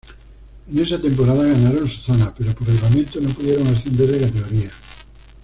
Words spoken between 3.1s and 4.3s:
no pudieron ascender de